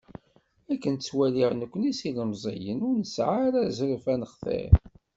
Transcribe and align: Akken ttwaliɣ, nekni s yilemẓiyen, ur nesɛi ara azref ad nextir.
Akken 0.73 0.95
ttwaliɣ, 0.95 1.51
nekni 1.53 1.91
s 1.99 1.99
yilemẓiyen, 2.05 2.85
ur 2.87 2.95
nesɛi 2.97 3.35
ara 3.47 3.59
azref 3.69 4.05
ad 4.13 4.17
nextir. 4.19 4.71